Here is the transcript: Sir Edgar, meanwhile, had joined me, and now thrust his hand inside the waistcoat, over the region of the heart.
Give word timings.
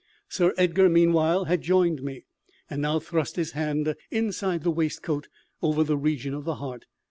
Sir 0.27 0.55
Edgar, 0.57 0.89
meanwhile, 0.89 1.43
had 1.45 1.61
joined 1.61 2.01
me, 2.01 2.25
and 2.71 2.81
now 2.81 2.97
thrust 2.99 3.35
his 3.35 3.51
hand 3.51 3.93
inside 4.09 4.63
the 4.63 4.71
waistcoat, 4.71 5.27
over 5.61 5.83
the 5.83 5.95
region 5.95 6.33
of 6.33 6.43
the 6.43 6.55
heart. 6.55 6.85